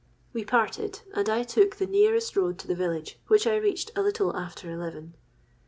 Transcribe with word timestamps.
We 0.33 0.43
parted, 0.43 1.01
and 1.13 1.29
I 1.29 1.43
took 1.43 1.75
the 1.75 1.85
nearest 1.85 2.35
road 2.35 2.57
to 2.57 2.67
the 2.67 2.73
village, 2.73 3.19
which 3.27 3.45
I 3.45 3.55
reached 3.57 3.91
a 3.95 4.01
little 4.01 4.35
after 4.35 4.67
eleven. 4.71 5.13